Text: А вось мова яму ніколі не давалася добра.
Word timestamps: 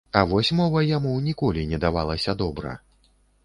А 0.19 0.21
вось 0.29 0.49
мова 0.59 0.83
яму 0.97 1.11
ніколі 1.27 1.67
не 1.75 1.83
давалася 1.87 2.39
добра. 2.43 2.77